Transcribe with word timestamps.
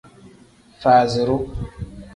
Faaziru. 0.81 1.37